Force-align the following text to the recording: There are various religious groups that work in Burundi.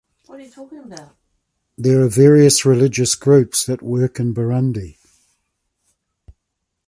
There 1.77 2.01
are 2.01 2.07
various 2.09 2.65
religious 2.65 3.13
groups 3.13 3.67
that 3.67 3.83
work 3.83 4.19
in 4.19 4.33
Burundi. 4.33 4.97